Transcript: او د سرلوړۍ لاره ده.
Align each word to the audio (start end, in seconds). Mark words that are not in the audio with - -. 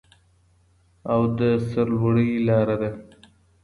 او 1.11 1.21
د 1.39 1.39
سرلوړۍ 1.69 2.31
لاره 2.47 2.75
ده. 2.81 2.91